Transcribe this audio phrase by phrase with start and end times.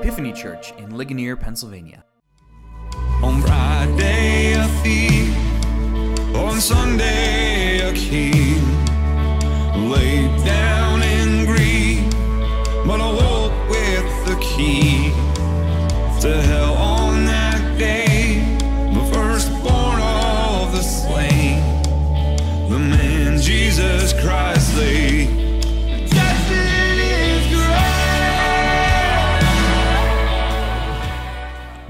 [0.00, 2.02] Epiphany Church in Ligonier, Pennsylvania.
[3.22, 5.28] On Friday, a thief.
[6.34, 8.62] On Sunday, a king.
[9.90, 10.89] Laid down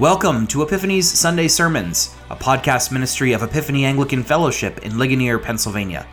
[0.01, 6.07] Welcome to Epiphany's Sunday Sermons, a podcast ministry of Epiphany Anglican Fellowship in Ligonier, Pennsylvania.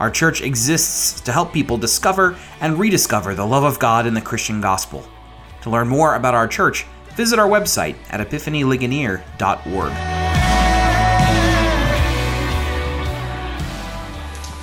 [0.00, 4.20] Our church exists to help people discover and rediscover the love of God in the
[4.20, 5.08] Christian gospel.
[5.62, 6.84] To learn more about our church,
[7.14, 9.92] visit our website at epiphanyligonier.org.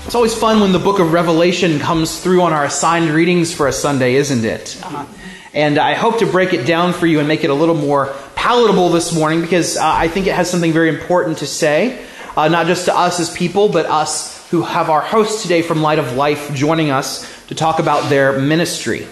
[0.05, 3.69] It's always fun when the book of Revelation comes through on our assigned readings for
[3.69, 4.77] a Sunday, isn't it?
[4.83, 5.05] Uh,
[5.53, 8.13] and I hope to break it down for you and make it a little more
[8.45, 12.05] palatable this morning because uh, I think it has something very important to say,
[12.37, 15.81] uh, not just to us as people, but us who have our host today from
[15.81, 19.07] Light of Life joining us to talk about their ministry.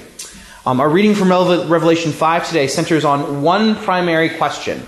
[0.67, 4.79] Um, our reading from Revelation 5 today centers on one primary question,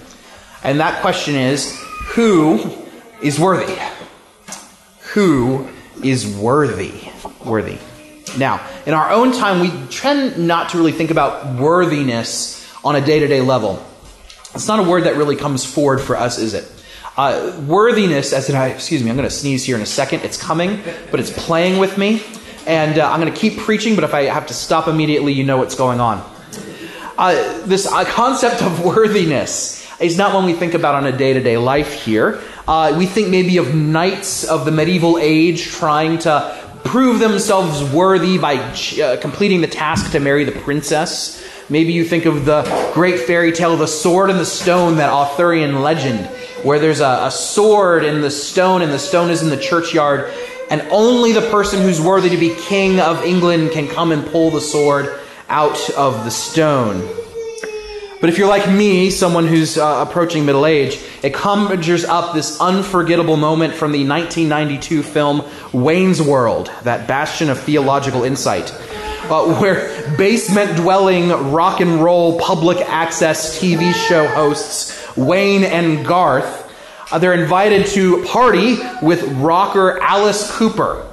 [0.64, 1.76] and that question is
[2.10, 2.72] who
[3.24, 3.80] is worthy?
[5.16, 5.68] who
[6.04, 7.10] is worthy.
[7.44, 7.80] Worthy.
[8.38, 13.02] Now, in our own time, we tend not to really think about worthiness on a
[13.02, 13.84] day to day level.
[14.56, 16.72] It's not a word that really comes forward for us, is it?
[17.18, 20.22] Uh, worthiness, as in, I, excuse me, I'm going to sneeze here in a second.
[20.22, 20.82] It's coming,
[21.12, 22.24] but it's playing with me.
[22.66, 25.44] And uh, I'm going to keep preaching, but if I have to stop immediately, you
[25.44, 26.20] know what's going on.
[27.18, 27.34] Uh,
[27.66, 31.44] this uh, concept of worthiness is not one we think about on a day to
[31.44, 32.42] day life here.
[32.66, 38.38] Uh, we think maybe of knights of the medieval age trying to prove themselves worthy
[38.38, 41.42] by uh, completing the task to marry the princess.
[41.68, 42.62] Maybe you think of the
[42.94, 46.28] great fairy tale, of The Sword and the Stone, that Arthurian legend,
[46.64, 50.32] where there's a, a sword in the stone and the stone is in the churchyard,
[50.70, 54.52] and only the person who's worthy to be king of England can come and pull
[54.52, 55.20] the sword
[55.50, 57.02] out of the stone.
[58.22, 62.62] But if you're like me, someone who's uh, approaching middle age, it conjures up this
[62.62, 68.72] unforgettable moment from the 1992 film Wayne's World, that bastion of theological insight,
[69.24, 76.66] uh, where basement dwelling rock and roll public access TV show hosts Wayne and Garth
[77.12, 81.06] uh, they're invited to party with rocker Alice Cooper.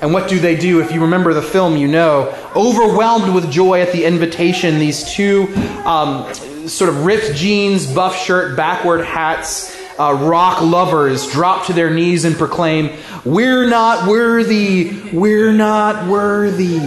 [0.00, 0.80] And what do they do?
[0.80, 5.46] If you remember the film, you know, overwhelmed with joy at the invitation, these two
[5.84, 6.32] um,
[6.66, 12.24] sort of ripped jeans, buff shirt, backward hats, uh, rock lovers drop to their knees
[12.24, 12.90] and proclaim,
[13.24, 16.78] We're not worthy, we're not worthy.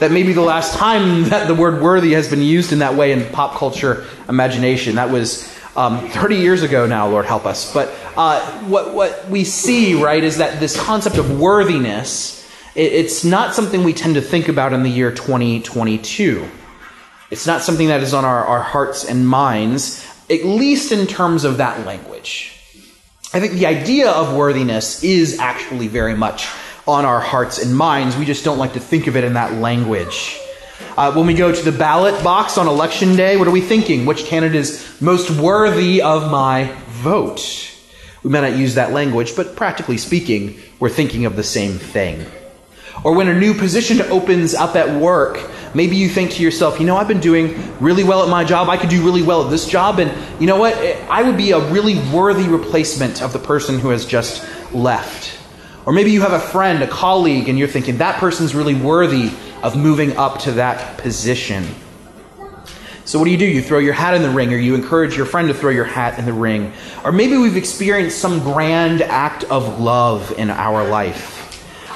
[0.00, 2.94] That may be the last time that the word worthy has been used in that
[2.94, 4.94] way in pop culture imagination.
[4.94, 7.72] That was um, 30 years ago now, Lord help us.
[7.74, 13.22] But uh, what, what we see, right, is that this concept of worthiness, it, it's
[13.22, 16.48] not something we tend to think about in the year 2022.
[17.30, 21.44] It's not something that is on our, our hearts and minds, at least in terms
[21.44, 22.54] of that language.
[23.32, 26.48] I think the idea of worthiness is actually very much
[26.86, 28.16] on our hearts and minds.
[28.16, 30.38] We just don't like to think of it in that language.
[30.96, 34.06] Uh, when we go to the ballot box on election day, what are we thinking?
[34.06, 37.70] Which candidate is most worthy of my vote?
[38.22, 42.26] We may not use that language, but practically speaking, we're thinking of the same thing.
[43.04, 45.40] Or when a new position opens up at work,
[45.74, 48.68] maybe you think to yourself, you know, I've been doing really well at my job.
[48.68, 49.98] I could do really well at this job.
[49.98, 50.74] And you know what?
[51.08, 55.38] I would be a really worthy replacement of the person who has just left.
[55.86, 59.30] Or maybe you have a friend, a colleague, and you're thinking, that person's really worthy
[59.62, 61.64] of moving up to that position.
[63.04, 63.46] So, what do you do?
[63.46, 65.86] You throw your hat in the ring, or you encourage your friend to throw your
[65.86, 66.74] hat in the ring.
[67.04, 71.37] Or maybe we've experienced some grand act of love in our life.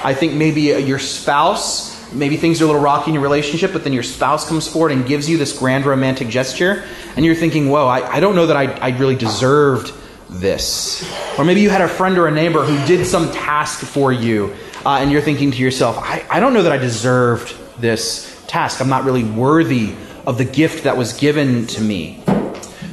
[0.03, 3.83] I think maybe your spouse, maybe things are a little rocky in your relationship, but
[3.83, 6.83] then your spouse comes forward and gives you this grand romantic gesture,
[7.15, 9.93] and you're thinking, whoa, I, I don't know that I, I really deserved
[10.29, 11.09] this.
[11.37, 14.53] Or maybe you had a friend or a neighbor who did some task for you,
[14.85, 18.81] uh, and you're thinking to yourself, I, I don't know that I deserved this task.
[18.81, 19.95] I'm not really worthy
[20.25, 22.23] of the gift that was given to me.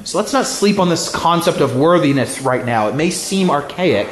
[0.04, 2.88] So let's not sleep on this concept of worthiness right now.
[2.88, 4.08] It may seem archaic,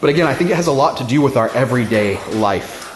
[0.00, 2.86] but again, I think it has a lot to do with our everyday life.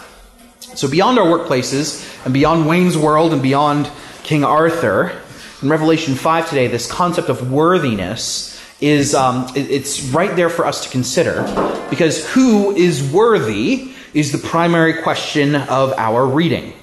[0.75, 3.89] So beyond our workplaces, and beyond Wayne's World, and beyond
[4.23, 5.21] King Arthur,
[5.61, 10.83] in Revelation 5 today, this concept of worthiness is um, it's right there for us
[10.83, 11.43] to consider
[11.89, 16.73] because who is worthy is the primary question of our reading.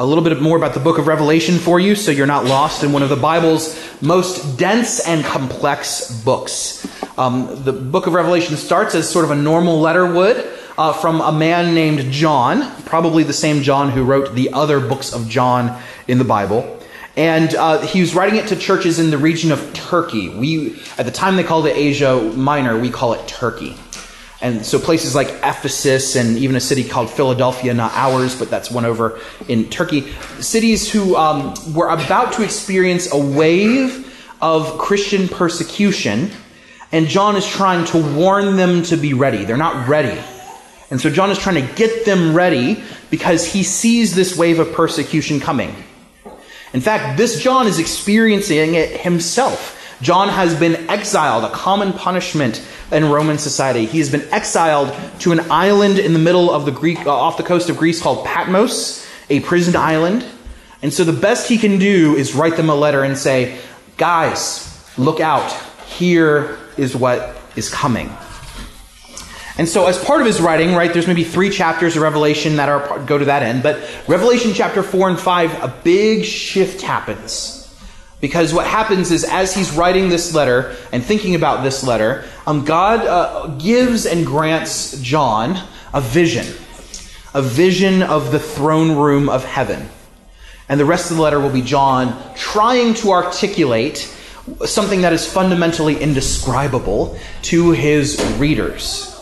[0.00, 2.82] A little bit more about the book of Revelation for you so you're not lost
[2.82, 6.88] in one of the Bible's most dense and complex books.
[7.18, 10.38] Um, the book of Revelation starts as sort of a normal letter would
[10.78, 15.12] uh, from a man named John, probably the same John who wrote the other books
[15.12, 16.80] of John in the Bible.
[17.14, 20.30] And uh, he was writing it to churches in the region of Turkey.
[20.30, 23.76] We, at the time they called it Asia Minor, we call it Turkey.
[24.42, 28.70] And so places like Ephesus and even a city called Philadelphia, not ours, but that's
[28.70, 30.10] one over in Turkey,
[30.40, 34.06] cities who um, were about to experience a wave
[34.40, 36.30] of Christian persecution,
[36.90, 39.44] and John is trying to warn them to be ready.
[39.44, 40.18] They're not ready.
[40.90, 44.72] And so John is trying to get them ready because he sees this wave of
[44.72, 45.74] persecution coming.
[46.72, 49.76] In fact, this John is experiencing it himself.
[50.00, 53.86] John has been exiled, a common punishment in Roman society.
[53.86, 57.36] He has been exiled to an island in the middle of the Greek, uh, off
[57.36, 60.24] the coast of Greece called Patmos, a prisoned island.
[60.82, 63.58] And so the best he can do is write them a letter and say,
[63.96, 64.66] guys,
[64.96, 65.52] look out.
[65.86, 68.10] Here is what is coming.
[69.58, 72.70] And so, as part of his writing, right, there's maybe three chapters of Revelation that
[72.70, 73.62] are go to that end.
[73.62, 77.59] But Revelation chapter four and five, a big shift happens.
[78.20, 82.64] Because what happens is, as he's writing this letter and thinking about this letter, um,
[82.64, 85.58] God uh, gives and grants John
[85.94, 86.46] a vision,
[87.32, 89.88] a vision of the throne room of heaven.
[90.68, 94.14] And the rest of the letter will be John trying to articulate
[94.64, 99.19] something that is fundamentally indescribable to his readers.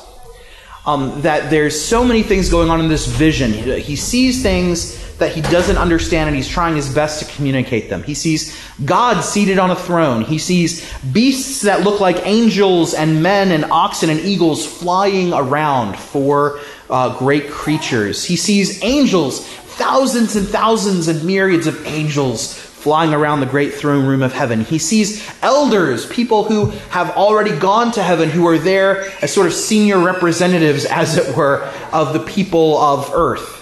[0.87, 3.53] Um, that there's so many things going on in this vision.
[3.53, 8.03] He sees things that he doesn't understand and he's trying his best to communicate them.
[8.03, 10.23] He sees God seated on a throne.
[10.23, 15.99] He sees beasts that look like angels and men and oxen and eagles flying around
[15.99, 18.25] for uh, great creatures.
[18.25, 24.07] He sees angels, thousands and thousands and myriads of angels flying around the great throne
[24.07, 24.63] room of heaven.
[24.63, 29.47] He sees elders, people who have already gone to heaven, who are there as sort
[29.47, 33.57] of senior representatives, as it were, of the people of earth.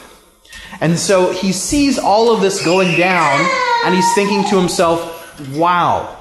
[0.81, 3.49] And so he sees all of this going down,
[3.85, 6.17] and he's thinking to himself, wow,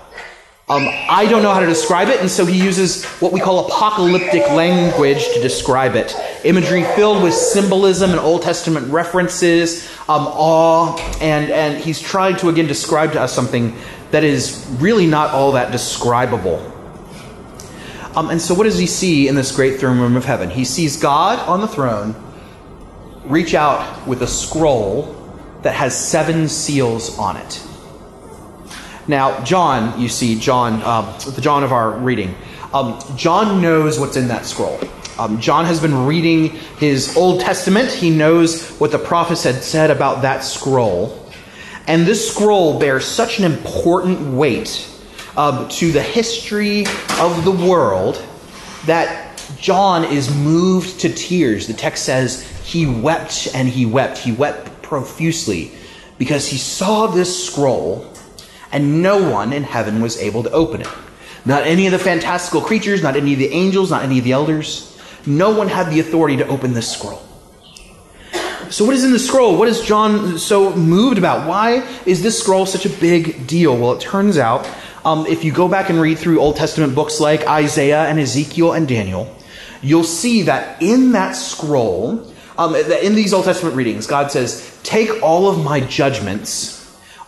[0.68, 3.68] um, I don't know how to describe it, and so he uses what we call
[3.68, 6.16] apocalyptic language to describe it.
[6.44, 12.50] Imagery filled with symbolism and Old Testament references, um, awe, and, and he's trying to
[12.50, 13.76] again describe to us something
[14.10, 16.72] that is really not all that describable.
[18.16, 20.50] Um, and so, what does he see in this great throne room of heaven?
[20.50, 22.16] He sees God on the throne
[23.26, 25.14] reach out with a scroll
[25.62, 27.62] that has seven seals on it.
[29.08, 32.36] Now, John, you see, John, um, the John of our reading,
[32.74, 34.80] um, John knows what's in that scroll.
[35.20, 36.50] Um, John has been reading
[36.80, 37.90] his Old Testament.
[37.90, 41.24] He knows what the prophets had said about that scroll.
[41.88, 44.90] And this scroll bears such an important weight
[45.38, 46.86] um, to the history
[47.20, 48.26] of the world
[48.88, 51.68] that John is moved to tears.
[51.68, 54.18] The text says he wept and he wept.
[54.18, 55.72] He wept profusely
[56.18, 58.12] because he saw this scroll
[58.72, 60.88] and no one in heaven was able to open it.
[61.46, 64.32] Not any of the fantastical creatures, not any of the angels, not any of the
[64.32, 65.00] elders.
[65.26, 67.22] No one had the authority to open this scroll.
[68.70, 69.58] So, what is in the scroll?
[69.58, 71.48] What is John so moved about?
[71.48, 73.78] Why is this scroll such a big deal?
[73.78, 74.68] Well, it turns out,
[75.06, 78.74] um, if you go back and read through Old Testament books like Isaiah and Ezekiel
[78.74, 79.34] and Daniel,
[79.84, 82.26] you'll see that in that scroll,
[82.58, 86.75] um, in these Old Testament readings, God says, Take all of my judgments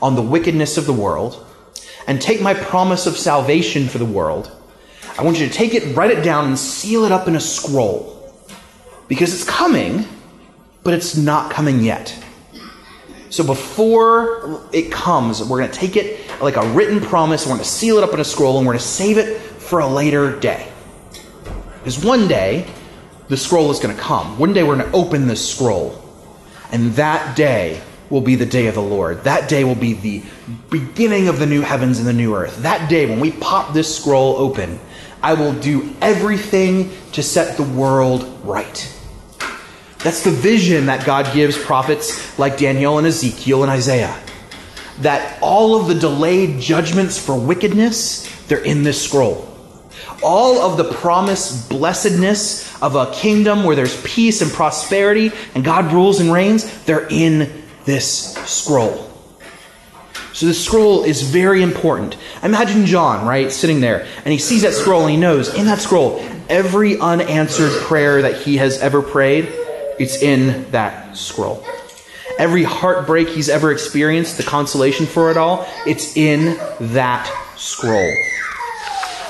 [0.02, 1.46] on the wickedness of the world
[2.08, 4.52] and take my promise of salvation for the world.
[5.18, 7.40] I want you to take it, write it down, and seal it up in a
[7.40, 8.14] scroll.
[9.08, 10.06] Because it's coming,
[10.84, 12.18] but it's not coming yet.
[13.30, 17.64] So before it comes, we're going to take it like a written promise, we're going
[17.64, 19.88] to seal it up in a scroll, and we're going to save it for a
[19.88, 20.72] later day.
[21.80, 22.70] Because one day,
[23.28, 24.38] the scroll is going to come.
[24.38, 26.04] One day, we're going to open this scroll.
[26.72, 29.24] And that day will be the day of the Lord.
[29.24, 30.24] That day will be the
[30.70, 32.58] beginning of the new heavens and the new earth.
[32.64, 34.80] That day, when we pop this scroll open,
[35.22, 38.94] I will do everything to set the world right.
[40.00, 44.16] That's the vision that God gives prophets like Daniel and Ezekiel and Isaiah.
[45.00, 49.54] That all of the delayed judgments for wickedness, they're in this scroll.
[50.24, 55.92] All of the promised blessedness of a kingdom where there's peace and prosperity and God
[55.92, 59.06] rules and reigns, they're in this scroll.
[60.34, 62.16] So the scroll is very important.
[62.44, 65.80] Imagine John, right, sitting there, and he sees that scroll and he knows in that
[65.80, 69.52] scroll, every unanswered prayer that he has ever prayed,
[69.98, 71.66] it's in that scroll.
[72.38, 77.26] every heartbreak he's ever experienced, the consolation for it all, it's in that
[77.56, 78.14] scroll.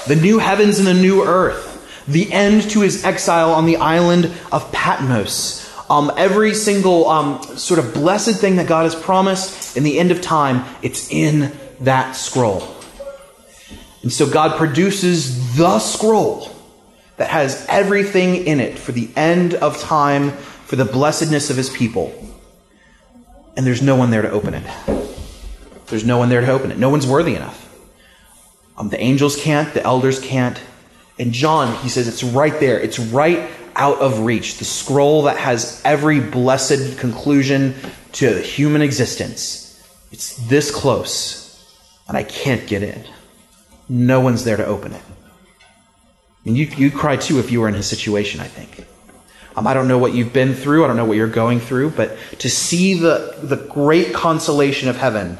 [0.07, 4.31] The new heavens and the new earth, the end to his exile on the island
[4.51, 5.66] of Patmos.
[5.89, 10.11] Um, every single um, sort of blessed thing that God has promised in the end
[10.11, 12.75] of time, it's in that scroll.
[14.01, 16.51] And so God produces the scroll
[17.17, 21.69] that has everything in it for the end of time, for the blessedness of his
[21.69, 22.13] people.
[23.55, 24.65] And there's no one there to open it.
[25.87, 26.77] There's no one there to open it.
[26.77, 27.63] No one's worthy enough.
[28.77, 30.61] Um, the angels can't, the elders can't.
[31.17, 32.79] And John, he says it's right there.
[32.79, 34.57] It's right out of reach.
[34.57, 37.75] The scroll that has every blessed conclusion
[38.13, 39.81] to human existence.
[40.11, 41.63] It's this close,
[42.07, 43.05] and I can't get in.
[43.87, 45.01] No one's there to open it.
[46.45, 48.87] And you, you cry too if you were in his situation, I think.
[49.55, 51.91] Um, I don't know what you've been through, I don't know what you're going through,
[51.91, 55.37] but to see the, the great consolation of heaven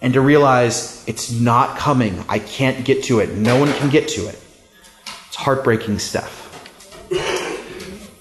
[0.00, 4.08] and to realize it's not coming, I can't get to it, no one can get
[4.08, 4.40] to it,
[5.26, 6.47] it's heartbreaking stuff.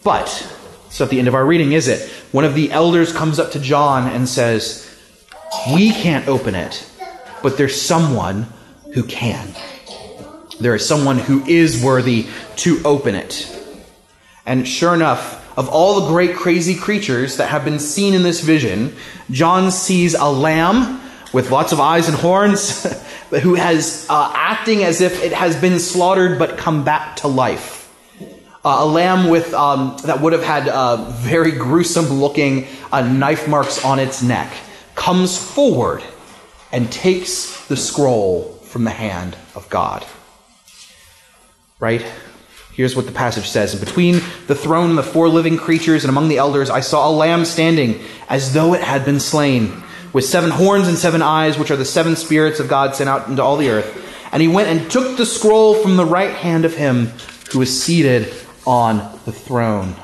[0.08, 0.30] But,
[0.90, 2.10] so at the end of our reading, is it?
[2.32, 4.90] One of the elders comes up to John and says,
[5.74, 6.90] We can't open it,
[7.44, 8.48] but there's someone
[8.94, 9.54] who can.
[10.62, 13.54] There is someone who is worthy to open it.
[14.46, 18.40] And sure enough, of all the great crazy creatures that have been seen in this
[18.40, 18.96] vision,
[19.30, 21.02] John sees a lamb
[21.34, 22.84] with lots of eyes and horns
[23.42, 27.87] who has uh, acting as if it has been slaughtered but come back to life.
[28.68, 33.48] Uh, a lamb with um, that would have had uh, very gruesome looking uh, knife
[33.48, 34.52] marks on its neck
[34.94, 36.04] comes forward
[36.74, 40.06] and takes the scroll from the hand of God.
[41.80, 42.06] Right?
[42.74, 44.16] Here's what the passage says Between
[44.48, 47.46] the throne and the four living creatures and among the elders, I saw a lamb
[47.46, 49.82] standing as though it had been slain,
[50.12, 53.30] with seven horns and seven eyes, which are the seven spirits of God sent out
[53.30, 54.30] into all the earth.
[54.34, 57.14] And he went and took the scroll from the right hand of him
[57.54, 58.34] who was seated
[58.68, 59.96] on the throne.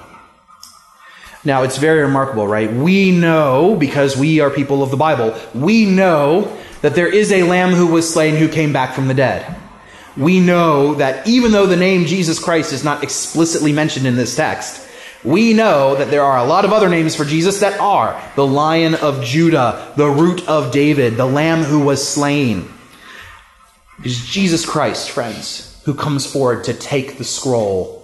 [1.46, 2.72] Now, it's very remarkable, right?
[2.72, 7.44] We know, because we are people of the Bible, we know that there is a
[7.44, 9.54] lamb who was slain who came back from the dead.
[10.16, 14.36] We know that even though the name Jesus Christ is not explicitly mentioned in this
[14.36, 14.88] text,
[15.26, 18.48] we know that there are a lot of other names for Jesus that are the
[18.48, 22.70] Lion of Judah, the Root of David, the Lamb who was slain.
[24.00, 28.03] It is Jesus Christ, friends, who comes forward to take the scroll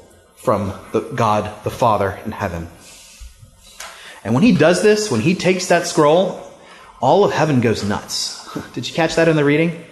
[0.49, 2.67] from the God the Father in heaven.
[4.23, 6.41] And when he does this, when he takes that scroll,
[6.99, 8.51] all of heaven goes nuts.
[8.73, 9.85] Did you catch that in the reading?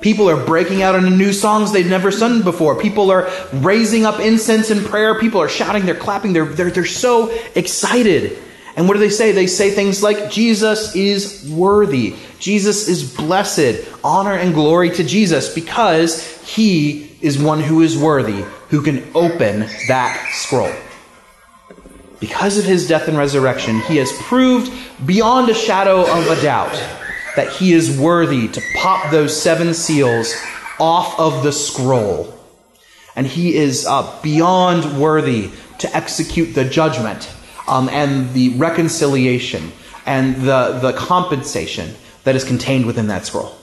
[0.00, 2.74] People are breaking out into new songs they've never sung before.
[2.74, 5.16] People are raising up incense in prayer.
[5.20, 8.36] People are shouting, they're clapping, they're, they're, they're so excited.
[8.74, 9.30] And what do they say?
[9.30, 12.16] They say things like, Jesus is worthy.
[12.40, 13.88] Jesus is blessed.
[14.02, 19.60] Honor and glory to Jesus because he is one who is worthy, who can open
[19.88, 20.72] that scroll.
[22.20, 24.72] Because of his death and resurrection, he has proved
[25.04, 26.72] beyond a shadow of a doubt
[27.36, 30.34] that he is worthy to pop those seven seals
[30.78, 32.34] off of the scroll.
[33.16, 37.32] And he is uh, beyond worthy to execute the judgment
[37.66, 39.72] um, and the reconciliation
[40.06, 43.54] and the, the compensation that is contained within that scroll.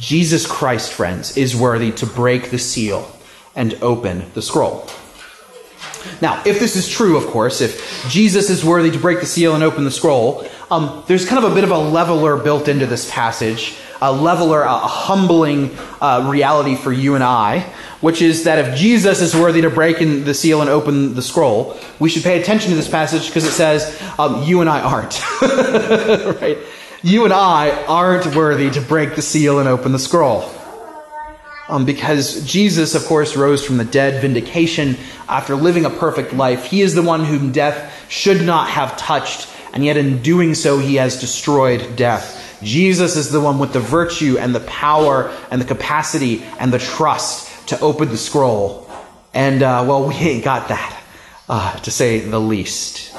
[0.00, 3.10] Jesus Christ, friends, is worthy to break the seal
[3.54, 4.88] and open the scroll.
[6.22, 9.54] Now, if this is true, of course, if Jesus is worthy to break the seal
[9.54, 12.86] and open the scroll, um, there's kind of a bit of a leveler built into
[12.86, 17.60] this passage, a leveler, a humbling uh, reality for you and I,
[18.00, 21.78] which is that if Jesus is worthy to break the seal and open the scroll,
[21.98, 25.20] we should pay attention to this passage because it says, um, you and I aren't.
[26.40, 26.56] right?
[27.02, 30.44] You and I aren't worthy to break the seal and open the scroll.
[31.66, 36.66] Um, because Jesus, of course, rose from the dead, vindication after living a perfect life.
[36.66, 40.78] He is the one whom death should not have touched, and yet in doing so,
[40.78, 42.58] he has destroyed death.
[42.62, 46.78] Jesus is the one with the virtue and the power and the capacity and the
[46.78, 48.90] trust to open the scroll.
[49.32, 51.02] And, uh, well, we ain't got that,
[51.48, 53.14] uh, to say the least.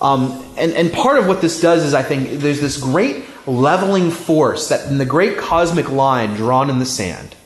[0.00, 4.10] Um, and, and part of what this does is, I think, there's this great leveling
[4.10, 7.36] force that in the great cosmic line drawn in the sand,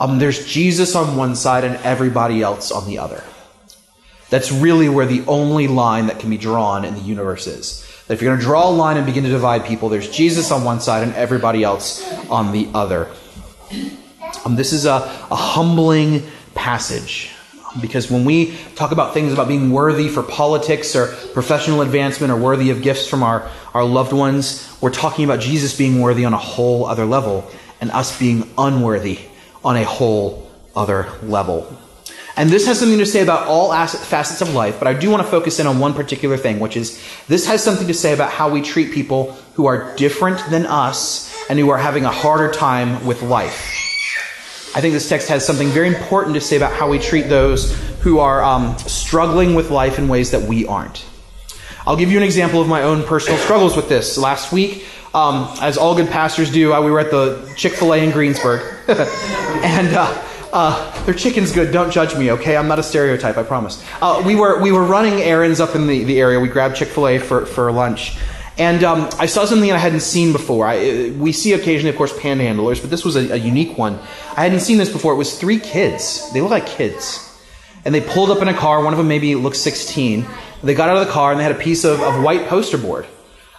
[0.00, 3.22] um, there's Jesus on one side and everybody else on the other.
[4.30, 7.86] That's really where the only line that can be drawn in the universe is.
[8.06, 10.50] That if you're going to draw a line and begin to divide people, there's Jesus
[10.50, 13.10] on one side and everybody else on the other.
[14.44, 14.94] Um, this is a,
[15.30, 17.31] a humbling passage.
[17.80, 22.36] Because when we talk about things about being worthy for politics or professional advancement or
[22.36, 26.34] worthy of gifts from our, our loved ones, we're talking about Jesus being worthy on
[26.34, 27.50] a whole other level
[27.80, 29.18] and us being unworthy
[29.64, 31.78] on a whole other level.
[32.36, 35.22] And this has something to say about all facets of life, but I do want
[35.22, 38.30] to focus in on one particular thing, which is this has something to say about
[38.30, 42.50] how we treat people who are different than us and who are having a harder
[42.50, 43.91] time with life.
[44.74, 47.78] I think this text has something very important to say about how we treat those
[48.00, 51.04] who are um, struggling with life in ways that we aren't.
[51.86, 54.16] I'll give you an example of my own personal struggles with this.
[54.16, 57.92] Last week, um, as all good pastors do, uh, we were at the Chick fil
[57.92, 58.62] A in Greensburg.
[58.88, 60.24] and uh,
[60.54, 61.70] uh, their chicken's good.
[61.70, 62.56] Don't judge me, okay?
[62.56, 63.84] I'm not a stereotype, I promise.
[64.00, 66.40] Uh, we, were, we were running errands up in the, the area.
[66.40, 68.16] We grabbed Chick fil A for, for lunch.
[68.58, 70.66] And um, I saw something I hadn't seen before.
[70.66, 73.98] I, we see occasionally, of course, panhandlers, but this was a, a unique one.
[74.36, 75.14] I hadn't seen this before.
[75.14, 76.30] It was three kids.
[76.32, 77.28] They look like kids.
[77.84, 78.84] And they pulled up in a car.
[78.84, 80.26] One of them maybe looked 16.
[80.62, 82.78] They got out of the car and they had a piece of, of white poster
[82.78, 83.06] board.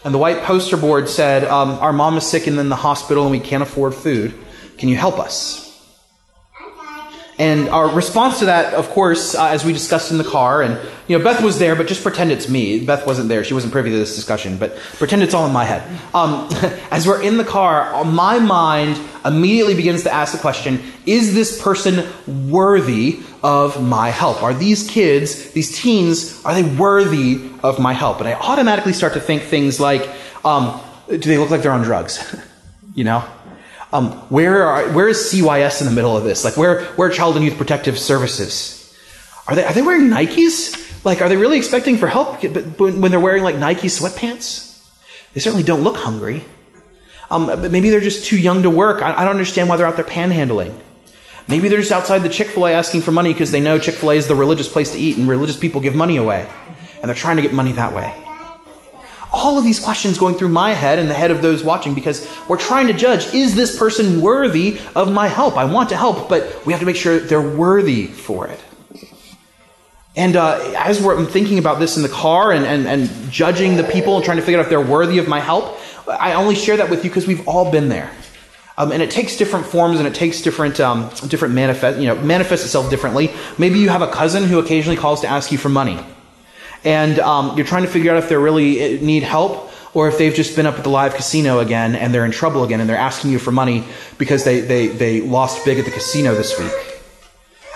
[0.06, 3.24] And the white poster board said, um, Our mom is sick and in the hospital
[3.24, 4.34] and we can't afford food.
[4.78, 5.73] Can you help us?
[7.40, 10.80] And our response to that, of course, uh, as we discussed in the car, and
[11.08, 12.86] you know, Beth was there, but just pretend it's me.
[12.86, 15.66] Beth wasn't there; she wasn't privy to this discussion, but pretend it's all in my
[15.66, 15.82] head.
[16.14, 16.48] Um,
[16.92, 21.60] as we're in the car, my mind immediately begins to ask the question: Is this
[21.60, 22.08] person
[22.52, 24.44] worthy of my help?
[24.44, 28.20] Are these kids, these teens, are they worthy of my help?
[28.20, 30.08] And I automatically start to think things like,
[30.46, 32.40] um, "Do they look like they're on drugs?"
[32.94, 33.24] you know.
[33.94, 36.44] Um, where, are, where is CYS in the middle of this?
[36.44, 38.80] Like, where, where are Child and Youth Protective Services?
[39.48, 41.06] Are they, are they wearing Nikes?
[41.06, 42.42] Like, are they really expecting for help
[42.80, 44.84] when they're wearing like Nike sweatpants?
[45.36, 46.44] They certainly don't look hungry.
[47.30, 49.04] Um, maybe they're just too young to work.
[49.04, 50.76] I, I don't understand why they're out there panhandling.
[51.48, 53.94] Maybe they're just outside the Chick fil A asking for money because they know Chick
[53.94, 56.50] fil A is the religious place to eat and religious people give money away.
[57.02, 58.12] And they're trying to get money that way
[59.34, 62.30] all of these questions going through my head and the head of those watching because
[62.48, 65.58] we're trying to judge is this person worthy of my help?
[65.58, 68.64] I want to help, but we have to make sure they're worthy for it.
[70.16, 73.84] And uh, as we're thinking about this in the car and, and, and judging the
[73.84, 76.78] people and trying to figure out if they're worthy of my help, I only share
[76.78, 78.12] that with you because we've all been there.
[78.78, 82.16] Um, and it takes different forms and it takes different um, different manifest you know
[82.16, 83.32] manifests itself differently.
[83.60, 86.00] Maybe you have a cousin who occasionally calls to ask you for money
[86.84, 90.18] and um, you're trying to figure out if they really eh, need help or if
[90.18, 92.90] they've just been up at the live casino again and they're in trouble again and
[92.90, 93.84] they're asking you for money
[94.18, 96.72] because they, they, they lost big at the casino this week.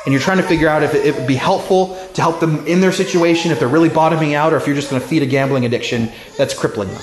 [0.05, 2.65] And you're trying to figure out if it, it would be helpful to help them
[2.65, 5.21] in their situation, if they're really bottoming out, or if you're just going to feed
[5.21, 7.01] a gambling addiction that's crippling them.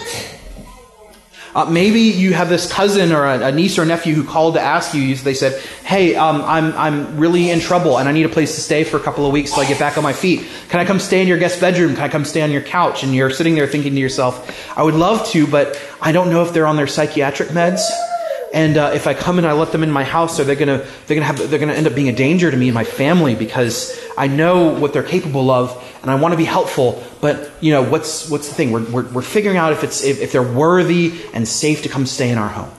[1.55, 4.61] Uh, maybe you have this cousin or a, a, niece or nephew who called to
[4.61, 5.15] ask you.
[5.15, 8.61] They said, "Hey, um, I'm I'm really in trouble and I need a place to
[8.61, 10.47] stay for a couple of weeks till I get back on my feet.
[10.69, 11.95] Can I come stay in your guest bedroom?
[11.95, 14.83] Can I come stay on your couch?" And you're sitting there thinking to yourself, "I
[14.83, 17.83] would love to, but I don't know if they're on their psychiatric meds."
[18.55, 20.87] And uh, if I come and I let them in my house, are they gonna
[21.07, 23.35] they're gonna have they're gonna end up being a danger to me and my family
[23.35, 27.03] because I know what they're capable of and I want to be helpful.
[27.21, 28.71] But you know what's what's the thing?
[28.71, 32.07] We're we're, we're figuring out if it's if, if they're worthy and safe to come
[32.07, 32.71] stay in our home.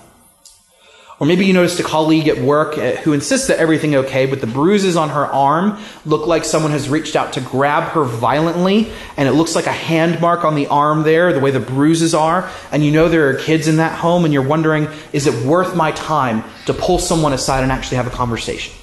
[1.17, 4.41] Or maybe you noticed a colleague at work uh, who insists that everything okay, but
[4.41, 8.91] the bruises on her arm look like someone has reached out to grab her violently,
[9.15, 12.13] and it looks like a hand mark on the arm there, the way the bruises
[12.13, 15.45] are, and you know there are kids in that home, and you're wondering, is it
[15.45, 18.73] worth my time to pull someone aside and actually have a conversation?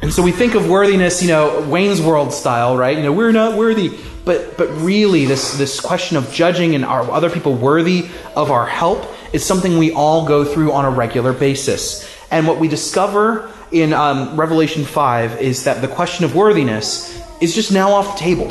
[0.00, 2.96] And so we think of worthiness, you know, Wayne's World style, right?
[2.96, 3.96] You know, we're not worthy.
[4.24, 8.66] But, but really, this, this question of judging and are other people worthy of our
[8.66, 12.08] help is something we all go through on a regular basis.
[12.30, 17.54] And what we discover in um, Revelation 5 is that the question of worthiness is
[17.54, 18.50] just now off the table.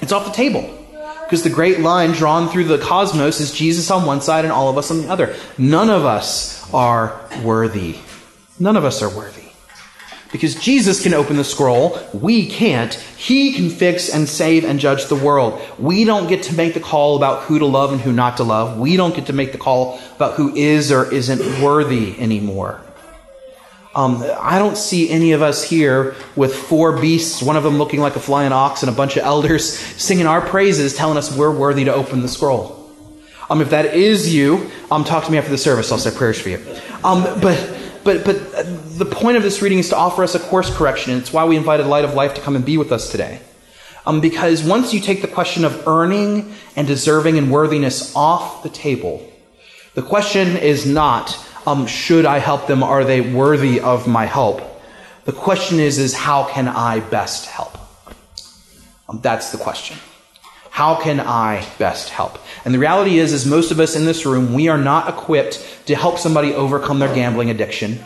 [0.00, 0.80] It's off the table.
[1.24, 4.68] Because the great line drawn through the cosmos is Jesus on one side and all
[4.68, 5.34] of us on the other.
[5.56, 7.96] None of us are worthy.
[8.58, 9.43] None of us are worthy.
[10.34, 12.92] Because Jesus can open the scroll, we can't.
[12.92, 15.62] He can fix and save and judge the world.
[15.78, 18.42] We don't get to make the call about who to love and who not to
[18.42, 18.76] love.
[18.76, 22.80] We don't get to make the call about who is or isn't worthy anymore.
[23.94, 28.00] Um, I don't see any of us here with four beasts, one of them looking
[28.00, 31.56] like a flying ox, and a bunch of elders singing our praises, telling us we're
[31.56, 32.90] worthy to open the scroll.
[33.48, 35.92] Um, if that is you, um, talk to me after the service.
[35.92, 36.60] I'll say prayers for you.
[37.04, 37.73] Um, but
[38.04, 38.36] but, but
[38.98, 41.44] the point of this reading is to offer us a course correction, and it's why
[41.44, 43.40] we invited Light of Life to come and be with us today.
[44.06, 48.68] Um, because once you take the question of earning and deserving and worthiness off the
[48.68, 49.26] table,
[49.94, 52.82] the question is not, um, should I help them?
[52.82, 54.60] Are they worthy of my help?
[55.24, 57.78] The question is, is how can I best help?
[59.08, 59.96] Um, that's the question.
[60.74, 62.36] How can I best help?
[62.64, 65.64] And the reality is, is most of us in this room, we are not equipped
[65.86, 68.00] to help somebody overcome their gambling addiction.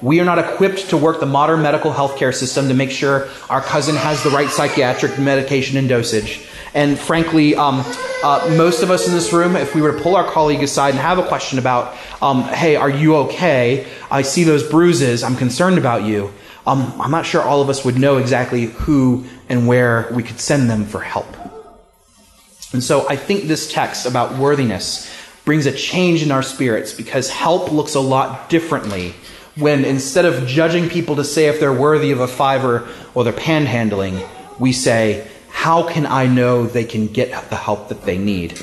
[0.00, 3.60] We are not equipped to work the modern medical healthcare system to make sure our
[3.60, 6.46] cousin has the right psychiatric medication and dosage.
[6.74, 7.82] And frankly, um,
[8.22, 10.90] uh, most of us in this room, if we were to pull our colleague aside
[10.90, 13.84] and have a question about, um, hey, are you okay?
[14.12, 15.24] I see those bruises.
[15.24, 16.32] I'm concerned about you.
[16.68, 20.38] Um, I'm not sure all of us would know exactly who and where we could
[20.38, 21.41] send them for help.
[22.72, 25.12] And so I think this text about worthiness
[25.44, 29.14] brings a change in our spirits because help looks a lot differently
[29.56, 33.32] when instead of judging people to say if they're worthy of a fiver or they're
[33.32, 34.26] panhandling,
[34.58, 38.58] we say, how can I know they can get the help that they need?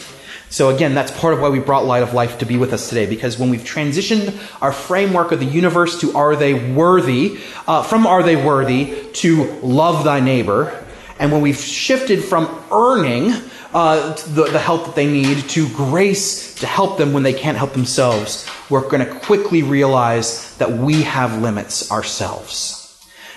[0.49, 2.89] So again, that's part of why we brought Light of Life to be with us
[2.89, 7.83] today, because when we've transitioned our framework of the universe to are they worthy, uh,
[7.83, 10.83] from are they worthy to love thy neighbor,
[11.19, 13.31] and when we've shifted from earning
[13.73, 17.57] uh, the, the help that they need to grace to help them when they can't
[17.57, 22.79] help themselves, we're going to quickly realize that we have limits ourselves.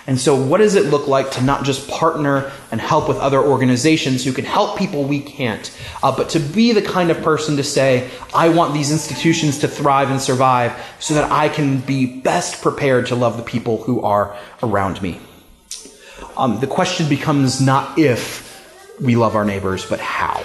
[0.07, 3.40] And so, what does it look like to not just partner and help with other
[3.40, 5.71] organizations who can help people we can't,
[6.03, 9.68] uh, but to be the kind of person to say, I want these institutions to
[9.68, 14.01] thrive and survive so that I can be best prepared to love the people who
[14.01, 15.21] are around me?
[16.37, 18.41] Um, the question becomes not if
[19.03, 20.45] we love our neighbors, but how.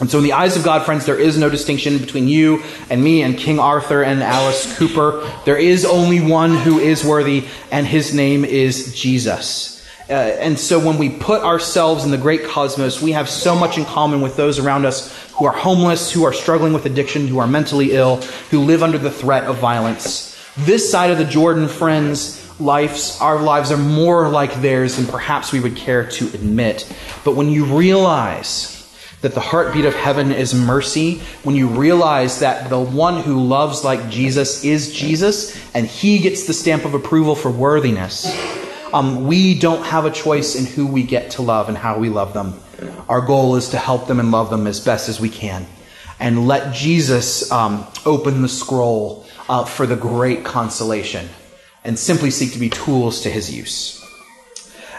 [0.00, 3.02] And so, in the eyes of God, friends, there is no distinction between you and
[3.02, 5.30] me and King Arthur and Alice Cooper.
[5.44, 9.80] There is only one who is worthy, and his name is Jesus.
[10.10, 13.78] Uh, and so, when we put ourselves in the great cosmos, we have so much
[13.78, 17.38] in common with those around us who are homeless, who are struggling with addiction, who
[17.38, 18.16] are mentally ill,
[18.50, 20.36] who live under the threat of violence.
[20.56, 25.52] This side of the Jordan, friends, lives, our lives are more like theirs than perhaps
[25.52, 26.92] we would care to admit.
[27.24, 28.78] But when you realize
[29.20, 33.84] that the heartbeat of heaven is mercy, when you realize that the one who loves
[33.84, 38.26] like Jesus is Jesus, and he gets the stamp of approval for worthiness,
[38.92, 42.08] um, we don't have a choice in who we get to love and how we
[42.08, 42.60] love them.
[43.08, 45.66] Our goal is to help them and love them as best as we can.
[46.18, 51.28] And let Jesus um, open the scroll uh, for the great consolation
[51.84, 53.98] and simply seek to be tools to his use.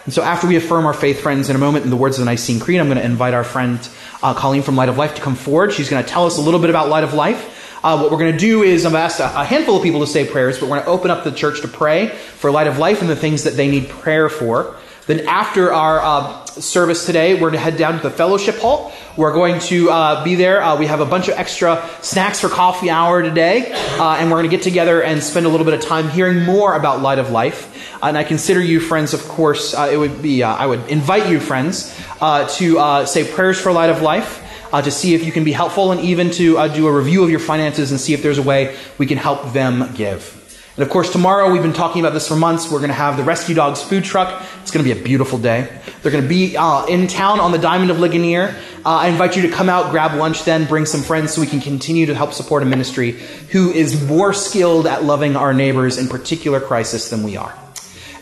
[0.05, 2.25] And so, after we affirm our faith, friends, in a moment, in the words of
[2.25, 3.79] the Nicene Creed, I'm going to invite our friend
[4.21, 5.71] uh, Colleen from Light of Life to come forward.
[5.71, 7.79] She's going to tell us a little bit about Light of Life.
[7.83, 10.07] Uh, what we're going to do is I've asked a, a, handful of people to
[10.07, 12.77] say prayers, but we're going to open up the church to pray for Light of
[12.77, 14.77] Life and the things that they need prayer for.
[15.05, 18.93] Then, after our uh, service today, we're going to head down to the fellowship hall.
[19.17, 20.63] We're going to uh, be there.
[20.63, 24.37] Uh, we have a bunch of extra snacks for coffee hour today, uh, and we're
[24.37, 27.19] going to get together and spend a little bit of time hearing more about Light
[27.19, 27.99] of Life.
[28.01, 31.29] And I consider you friends, of course, uh, it would be, uh, I would invite
[31.29, 34.39] you, friends, uh, to say prayers for Light of Life.
[34.71, 37.39] to see if you can be helpful and even to do a review of your
[37.39, 40.42] finances and see if there's a way we can help them give.
[40.75, 42.71] And of course, tomorrow, we've been talking about this for months.
[42.71, 44.43] We're going to have the Rescue Dogs food truck.
[44.61, 45.69] It's going to be a beautiful day.
[46.01, 48.55] They're going to be uh, in town on the Diamond of Ligonier.
[48.83, 51.47] Uh, I invite you to come out, grab lunch, then bring some friends so we
[51.47, 53.11] can continue to help support a ministry
[53.51, 57.55] who is more skilled at loving our neighbors in particular crisis than we are.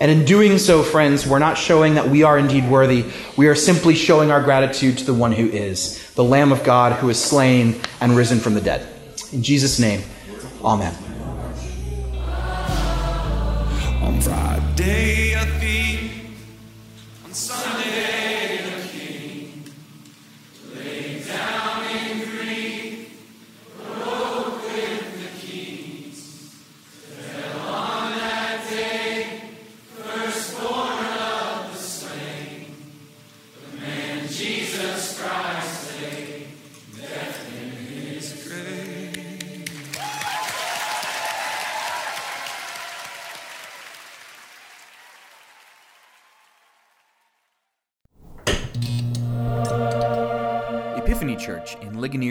[0.01, 3.05] And in doing so, friends, we're not showing that we are indeed worthy.
[3.37, 6.93] We are simply showing our gratitude to the one who is, the Lamb of God
[6.93, 8.87] who is slain and risen from the dead.
[9.31, 10.01] In Jesus' name,
[10.65, 11.10] amen.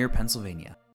[0.01, 0.81] Ligonier, Pennsylvania.